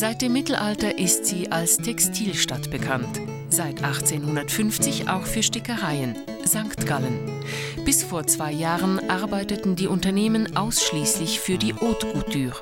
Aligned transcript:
Seit 0.00 0.22
dem 0.22 0.32
Mittelalter 0.32 0.96
ist 0.96 1.26
sie 1.26 1.52
als 1.52 1.76
Textilstadt 1.76 2.70
bekannt. 2.70 3.20
Seit 3.50 3.84
1850 3.84 5.10
auch 5.10 5.24
für 5.24 5.42
Stickereien. 5.42 6.16
St. 6.46 6.86
Gallen. 6.86 7.18
Bis 7.84 8.02
vor 8.02 8.26
zwei 8.26 8.50
Jahren 8.50 9.10
arbeiteten 9.10 9.76
die 9.76 9.88
Unternehmen 9.88 10.56
ausschließlich 10.56 11.38
für 11.38 11.58
die 11.58 11.74
Haute 11.74 12.06
Couture. 12.14 12.54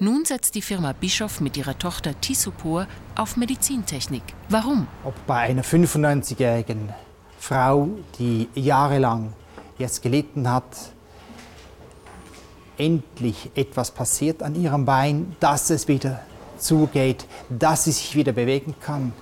Nun 0.00 0.24
setzt 0.24 0.54
die 0.54 0.62
Firma 0.62 0.94
Bischof 0.94 1.42
mit 1.42 1.58
ihrer 1.58 1.78
Tochter 1.78 2.18
Tissopor 2.18 2.86
auf 3.14 3.36
Medizintechnik. 3.36 4.22
Warum? 4.48 4.86
Ob 5.04 5.14
bei 5.26 5.40
einer 5.40 5.64
95-jährigen 5.64 6.94
Frau, 7.38 7.90
die 8.18 8.48
jahrelang 8.54 9.34
jetzt 9.76 10.00
gelitten 10.00 10.50
hat, 10.50 10.64
endlich 12.78 13.50
etwas 13.54 13.90
passiert 13.90 14.42
an 14.42 14.54
ihrem 14.54 14.86
Bein, 14.86 15.36
dass 15.40 15.68
es 15.68 15.88
wieder 15.88 16.22
zugeht, 16.58 17.26
dass 17.48 17.84
sie 17.84 17.92
sich 17.92 18.14
wieder 18.16 18.32
bewegen 18.32 18.74
kann. 18.80 19.12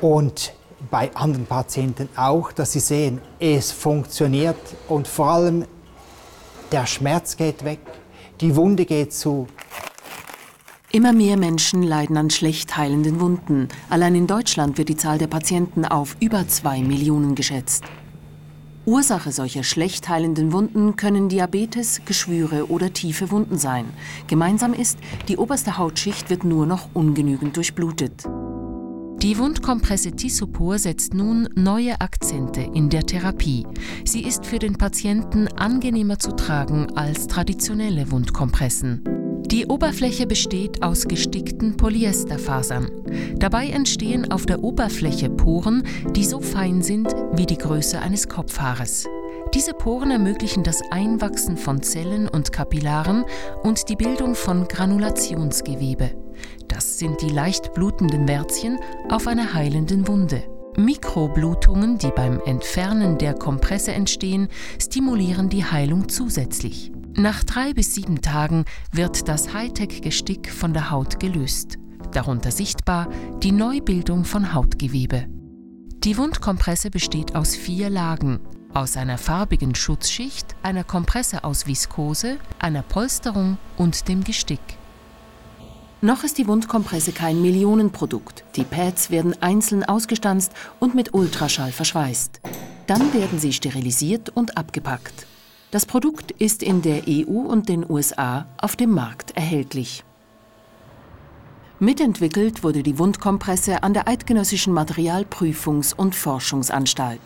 Und 0.00 0.52
bei 0.90 1.14
anderen 1.14 1.46
Patienten 1.46 2.08
auch, 2.16 2.52
dass 2.52 2.72
sie 2.72 2.80
sehen, 2.80 3.20
es 3.38 3.70
funktioniert 3.70 4.56
und 4.88 5.06
vor 5.06 5.30
allem 5.30 5.66
der 6.72 6.86
Schmerz 6.86 7.36
geht 7.36 7.64
weg, 7.64 7.80
die 8.40 8.56
Wunde 8.56 8.86
geht 8.86 9.12
zu. 9.12 9.46
Immer 10.92 11.12
mehr 11.12 11.36
Menschen 11.36 11.82
leiden 11.82 12.16
an 12.16 12.30
schlecht 12.30 12.76
heilenden 12.76 13.20
Wunden. 13.20 13.68
Allein 13.90 14.14
in 14.16 14.26
Deutschland 14.26 14.76
wird 14.76 14.88
die 14.88 14.96
Zahl 14.96 15.18
der 15.18 15.28
Patienten 15.28 15.84
auf 15.84 16.16
über 16.18 16.48
zwei 16.48 16.80
Millionen 16.80 17.36
geschätzt. 17.36 17.84
Ursache 18.90 19.30
solcher 19.30 19.62
schlecht 19.62 20.08
heilenden 20.08 20.52
Wunden 20.52 20.96
können 20.96 21.28
Diabetes, 21.28 22.00
Geschwüre 22.06 22.70
oder 22.70 22.92
tiefe 22.92 23.30
Wunden 23.30 23.56
sein. 23.56 23.84
Gemeinsam 24.26 24.74
ist, 24.74 24.98
die 25.28 25.36
oberste 25.36 25.78
Hautschicht 25.78 26.28
wird 26.28 26.42
nur 26.42 26.66
noch 26.66 26.88
ungenügend 26.92 27.56
durchblutet. 27.56 28.24
Die 29.22 29.38
Wundkompresse 29.38 30.10
Tissopor 30.10 30.78
setzt 30.78 31.14
nun 31.14 31.48
neue 31.54 32.00
Akzente 32.00 32.62
in 32.62 32.90
der 32.90 33.06
Therapie. 33.06 33.64
Sie 34.04 34.24
ist 34.24 34.44
für 34.44 34.58
den 34.58 34.76
Patienten 34.76 35.46
angenehmer 35.46 36.18
zu 36.18 36.34
tragen 36.34 36.90
als 36.96 37.28
traditionelle 37.28 38.10
Wundkompressen. 38.10 39.19
Die 39.50 39.66
Oberfläche 39.66 40.28
besteht 40.28 40.80
aus 40.84 41.08
gestickten 41.08 41.76
Polyesterfasern. 41.76 42.88
Dabei 43.34 43.66
entstehen 43.70 44.30
auf 44.30 44.46
der 44.46 44.62
Oberfläche 44.62 45.28
Poren, 45.28 45.82
die 46.14 46.24
so 46.24 46.40
fein 46.40 46.82
sind 46.82 47.08
wie 47.32 47.46
die 47.46 47.58
Größe 47.58 47.98
eines 48.00 48.28
Kopfhaares. 48.28 49.08
Diese 49.52 49.74
Poren 49.74 50.12
ermöglichen 50.12 50.62
das 50.62 50.80
Einwachsen 50.92 51.56
von 51.56 51.82
Zellen 51.82 52.28
und 52.28 52.52
Kapillaren 52.52 53.24
und 53.64 53.88
die 53.88 53.96
Bildung 53.96 54.36
von 54.36 54.68
Granulationsgewebe. 54.68 56.12
Das 56.68 57.00
sind 57.00 57.20
die 57.20 57.30
leicht 57.30 57.74
blutenden 57.74 58.28
Wärzchen 58.28 58.78
auf 59.08 59.26
einer 59.26 59.52
heilenden 59.52 60.06
Wunde. 60.06 60.44
Mikroblutungen, 60.76 61.98
die 61.98 62.12
beim 62.14 62.40
Entfernen 62.46 63.18
der 63.18 63.34
Kompresse 63.34 63.90
entstehen, 63.90 64.46
stimulieren 64.80 65.48
die 65.48 65.64
Heilung 65.64 66.08
zusätzlich. 66.08 66.92
Nach 67.16 67.42
drei 67.42 67.72
bis 67.74 67.94
sieben 67.94 68.22
Tagen 68.22 68.64
wird 68.92 69.28
das 69.28 69.52
Hightech-Gestick 69.52 70.50
von 70.50 70.72
der 70.72 70.90
Haut 70.90 71.18
gelöst. 71.18 71.76
Darunter 72.12 72.50
sichtbar 72.50 73.08
die 73.42 73.52
Neubildung 73.52 74.24
von 74.24 74.54
Hautgewebe. 74.54 75.26
Die 76.04 76.16
Wundkompresse 76.16 76.90
besteht 76.90 77.34
aus 77.34 77.56
vier 77.56 77.90
Lagen. 77.90 78.40
Aus 78.72 78.96
einer 78.96 79.18
farbigen 79.18 79.74
Schutzschicht, 79.74 80.54
einer 80.62 80.84
Kompresse 80.84 81.42
aus 81.44 81.66
Viskose, 81.66 82.38
einer 82.58 82.82
Polsterung 82.82 83.58
und 83.76 84.08
dem 84.08 84.22
Gestick. 84.22 84.60
Noch 86.00 86.24
ist 86.24 86.38
die 86.38 86.46
Wundkompresse 86.46 87.12
kein 87.12 87.42
Millionenprodukt. 87.42 88.44
Die 88.56 88.64
Pads 88.64 89.10
werden 89.10 89.34
einzeln 89.42 89.84
ausgestanzt 89.84 90.52
und 90.78 90.94
mit 90.94 91.12
Ultraschall 91.12 91.72
verschweißt. 91.72 92.40
Dann 92.86 93.12
werden 93.12 93.38
sie 93.38 93.52
sterilisiert 93.52 94.30
und 94.30 94.56
abgepackt. 94.56 95.26
Das 95.70 95.86
Produkt 95.86 96.32
ist 96.32 96.64
in 96.64 96.82
der 96.82 97.02
EU 97.06 97.30
und 97.30 97.68
den 97.68 97.88
USA 97.88 98.46
auf 98.58 98.74
dem 98.74 98.90
Markt 98.90 99.36
erhältlich. 99.36 100.02
Mitentwickelt 101.78 102.64
wurde 102.64 102.82
die 102.82 102.98
Wundkompresse 102.98 103.84
an 103.84 103.94
der 103.94 104.08
Eidgenössischen 104.08 104.76
Materialprüfungs- 104.76 105.94
und 105.94 106.16
Forschungsanstalt. 106.16 107.20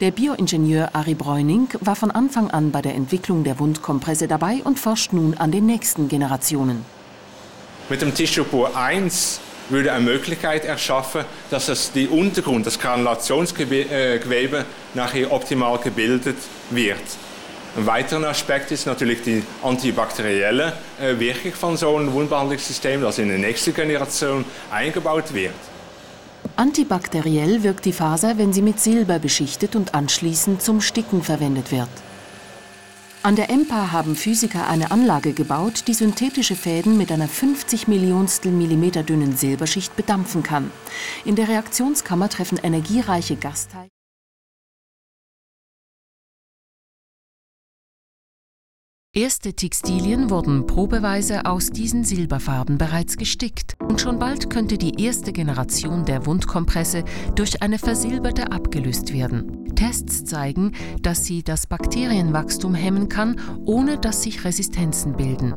Der 0.00 0.10
Bioingenieur 0.10 0.94
Ari 0.94 1.14
Bräuning 1.14 1.68
war 1.80 1.96
von 1.96 2.10
Anfang 2.10 2.50
an 2.50 2.70
bei 2.70 2.82
der 2.82 2.94
Entwicklung 2.94 3.44
der 3.44 3.58
Wundkompresse 3.58 4.28
dabei 4.28 4.60
und 4.64 4.78
forscht 4.78 5.14
nun 5.14 5.34
an 5.34 5.50
den 5.50 5.64
nächsten 5.64 6.08
Generationen. 6.08 6.84
Mit 7.88 8.02
dem 8.02 8.14
Tissopur 8.14 8.76
1 8.76 9.40
würde 9.72 9.92
eine 9.92 10.04
Möglichkeit 10.04 10.64
erschaffen, 10.64 11.24
dass 11.50 11.68
es 11.68 11.90
die 11.92 12.06
Untergrund, 12.06 12.66
das 12.66 12.78
Granulationsgewebe 12.78 14.64
nachher 14.94 15.32
optimal 15.32 15.78
gebildet 15.78 16.36
wird. 16.70 17.00
Ein 17.74 17.86
weiterer 17.86 18.28
Aspekt 18.28 18.70
ist 18.70 18.86
natürlich 18.86 19.22
die 19.22 19.42
antibakterielle 19.62 20.74
äh, 21.00 21.18
Wirkung 21.18 21.52
von 21.52 21.76
so 21.78 21.96
einem 21.96 22.12
Wundbehandlungssystem, 22.12 23.00
das 23.00 23.18
in 23.18 23.28
der 23.28 23.38
nächsten 23.38 23.72
Generation 23.72 24.44
eingebaut 24.70 25.32
wird. 25.32 25.54
Antibakteriell 26.56 27.62
wirkt 27.62 27.86
die 27.86 27.94
Faser, 27.94 28.36
wenn 28.36 28.52
sie 28.52 28.60
mit 28.60 28.78
Silber 28.78 29.18
beschichtet 29.18 29.74
und 29.74 29.94
anschließend 29.94 30.60
zum 30.60 30.82
Sticken 30.82 31.22
verwendet 31.22 31.72
wird. 31.72 31.88
An 33.24 33.36
der 33.36 33.50
EMPA 33.50 33.92
haben 33.92 34.16
Physiker 34.16 34.66
eine 34.66 34.90
Anlage 34.90 35.32
gebaut, 35.32 35.84
die 35.86 35.94
synthetische 35.94 36.56
Fäden 36.56 36.96
mit 36.96 37.12
einer 37.12 37.28
50 37.28 37.86
Millionstel 37.86 38.50
Millimeter 38.50 39.04
dünnen 39.04 39.36
Silberschicht 39.36 39.94
bedampfen 39.94 40.42
kann. 40.42 40.72
In 41.24 41.36
der 41.36 41.46
Reaktionskammer 41.46 42.28
treffen 42.28 42.58
energiereiche 42.60 43.36
Gasteilchen 43.36 43.92
Erste 49.14 49.52
Textilien 49.52 50.30
wurden 50.30 50.66
probeweise 50.66 51.44
aus 51.44 51.68
diesen 51.68 52.02
Silberfarben 52.02 52.78
bereits 52.78 53.18
gestickt 53.18 53.76
und 53.78 54.00
schon 54.00 54.18
bald 54.18 54.48
könnte 54.48 54.78
die 54.78 55.04
erste 55.04 55.34
Generation 55.34 56.06
der 56.06 56.24
Wundkompresse 56.24 57.04
durch 57.34 57.62
eine 57.62 57.78
versilberte 57.78 58.50
abgelöst 58.50 59.12
werden. 59.12 59.61
Tests 59.82 60.24
zeigen, 60.24 60.76
dass 61.00 61.24
sie 61.24 61.42
das 61.42 61.66
Bakterienwachstum 61.66 62.72
hemmen 62.72 63.08
kann, 63.08 63.40
ohne 63.64 63.98
dass 63.98 64.22
sich 64.22 64.44
Resistenzen 64.44 65.16
bilden. 65.16 65.54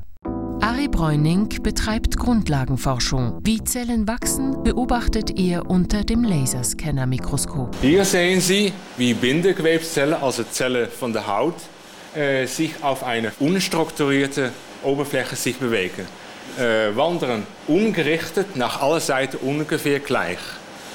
Ari 0.61 0.87
Bräuning 0.87 1.49
betreibt 1.61 2.17
Grundlagenforschung. 2.17 3.39
Wie 3.43 3.63
Zellen 3.63 4.07
wachsen, 4.07 4.63
beobachtet 4.63 5.37
er 5.37 5.69
unter 5.69 6.03
dem 6.03 6.23
Laserscannermikroskop. 6.23 7.75
Hier 7.81 8.03
sehen 8.03 8.41
Sie, 8.41 8.73
wie 8.97 9.13
Bindegewebszellen, 9.13 10.15
also 10.15 10.43
Zellen 10.43 10.89
von 10.89 11.13
der 11.13 11.27
Haut, 11.27 11.57
äh, 12.15 12.47
sich 12.47 12.83
auf 12.83 13.03
eine 13.03 13.31
unstrukturierte 13.39 14.51
Oberfläche 14.81 15.35
sich 15.35 15.57
bewegen. 15.57 16.07
Äh, 16.57 16.95
wandern 16.95 17.45
ungerichtet 17.67 18.55
nach 18.55 18.81
aller 18.81 19.01
Seiten 19.01 19.37
ungefähr 19.37 19.99
gleich. 19.99 20.39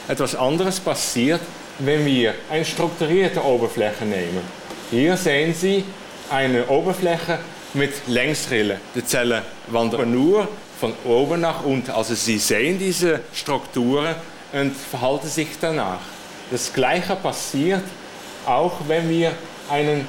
Etwas 0.09 0.35
anderes 0.35 0.81
passiert, 0.81 1.41
wenn 1.81 2.05
wir 2.05 2.35
eine 2.51 2.65
strukturierte 2.65 3.45
Oberfläche 3.45 4.05
nehmen. 4.05 4.41
Hier 4.91 5.17
sehen 5.17 5.55
Sie 5.55 5.85
eine 6.31 6.67
Oberfläche 6.69 7.39
mit 7.75 7.93
Längsrille. 8.07 8.81
Die 8.95 9.05
Zellen 9.05 9.43
wandern 9.69 10.13
nur 10.13 10.49
von 10.79 10.93
oben 11.05 11.41
nach 11.41 11.65
unten. 11.65 11.91
Also 11.91 12.15
Sie 12.15 12.39
sehen 12.39 12.79
diese 12.79 13.21
Strukturen 13.33 14.15
und 14.53 14.75
verhalten 14.75 15.29
sich 15.29 15.49
danach. 15.61 16.01
Das 16.51 16.73
Gleiche 16.73 17.17
passiert 17.17 17.83
auch, 18.47 18.73
wenn 18.89 19.09
wir 19.09 19.33
eine 19.71 20.05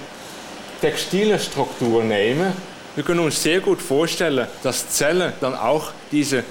textile 0.82 1.40
Struktur 1.40 2.04
nehmen. 2.04 2.54
Wir 2.96 3.04
können 3.04 3.20
uns 3.20 3.42
sehr 3.42 3.60
gut 3.60 3.82
vorstellen, 3.82 4.48
dass 4.64 4.90
Zellen 4.90 5.34
dann 5.40 5.54
auch 5.54 5.92
diese 6.12 6.44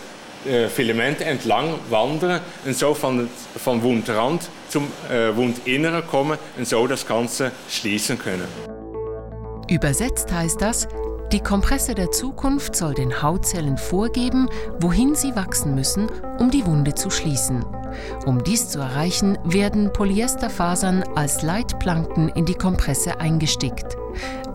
äh, 0.46 0.68
Filamente 0.68 1.24
entlang 1.24 1.74
wandern 1.88 2.40
und 2.64 2.76
so 2.76 2.94
von, 2.94 3.28
vom 3.56 3.82
Wundrand 3.82 4.48
zum 4.68 4.88
äh, 5.10 5.34
Wundinneren 5.34 6.06
kommen 6.06 6.38
und 6.56 6.66
so 6.66 6.86
das 6.86 7.06
Ganze 7.06 7.52
schließen 7.68 8.18
können. 8.18 8.48
Übersetzt 9.68 10.32
heißt 10.32 10.60
das, 10.60 10.88
die 11.32 11.40
Kompresse 11.40 11.94
der 11.94 12.10
Zukunft 12.10 12.74
soll 12.74 12.92
den 12.94 13.22
Hautzellen 13.22 13.78
vorgeben, 13.78 14.48
wohin 14.80 15.14
sie 15.14 15.36
wachsen 15.36 15.76
müssen, 15.76 16.08
um 16.38 16.50
die 16.50 16.66
Wunde 16.66 16.94
zu 16.96 17.08
schließen. 17.08 17.64
Um 18.26 18.42
dies 18.42 18.68
zu 18.68 18.80
erreichen, 18.80 19.38
werden 19.44 19.92
Polyesterfasern 19.92 21.04
als 21.14 21.42
Leitplanken 21.42 22.30
in 22.30 22.46
die 22.46 22.54
Kompresse 22.54 23.20
eingestickt. 23.20 23.96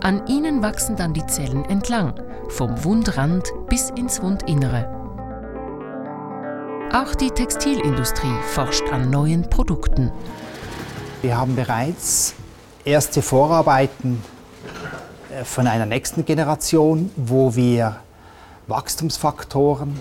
An 0.02 0.26
ihnen 0.26 0.62
wachsen 0.62 0.96
dann 0.96 1.14
die 1.14 1.24
Zellen 1.26 1.64
entlang, 1.64 2.14
vom 2.48 2.84
Wundrand 2.84 3.50
bis 3.68 3.88
ins 3.90 4.20
Wundinnere. 4.20 4.95
Auch 6.96 7.14
die 7.14 7.30
Textilindustrie 7.30 8.32
forscht 8.54 8.88
an 8.90 9.10
neuen 9.10 9.50
Produkten. 9.50 10.10
Wir 11.20 11.36
haben 11.36 11.54
bereits 11.54 12.32
erste 12.86 13.20
Vorarbeiten 13.20 14.22
äh, 15.30 15.44
von 15.44 15.66
einer 15.66 15.84
nächsten 15.84 16.24
Generation, 16.24 17.10
wo 17.16 17.54
wir 17.54 17.96
Wachstumsfaktoren 18.66 19.94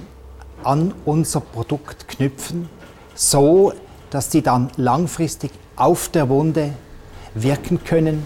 an 0.63 0.93
unser 1.03 1.41
Produkt 1.41 2.07
knüpfen, 2.07 2.69
so 3.13 3.73
dass 4.09 4.29
die 4.29 4.41
dann 4.41 4.71
langfristig 4.77 5.51
auf 5.75 6.07
der 6.07 6.29
Wunde 6.29 6.71
wirken 7.33 7.83
können. 7.83 8.25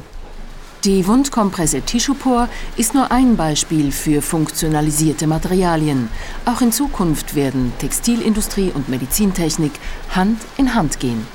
Die 0.86 1.06
Wundkompresse 1.08 1.82
Tischupor 1.82 2.48
ist 2.78 2.94
nur 2.94 3.12
ein 3.12 3.36
Beispiel 3.36 3.92
für 3.92 4.22
funktionalisierte 4.22 5.28
Materialien. 5.28 6.08
Auch 6.46 6.62
in 6.62 6.72
Zukunft 6.72 7.36
werden 7.36 7.74
Textilindustrie 7.80 8.72
und 8.74 8.88
Medizintechnik 8.88 9.74
Hand 10.16 10.40
in 10.56 10.74
Hand 10.76 11.02
gehen. 11.02 11.28